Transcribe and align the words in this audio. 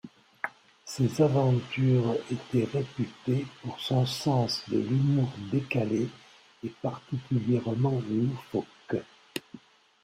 Ses 0.83 1.21
aventures 1.21 2.15
étaient 2.31 2.63
réputées 2.73 3.45
pour 3.61 3.79
son 3.79 4.07
sens 4.07 4.67
de 4.67 4.79
l'humour 4.79 5.29
décalé 5.51 6.09
et 6.63 6.73
particulièrement 6.81 8.01
loufoque. 8.09 9.03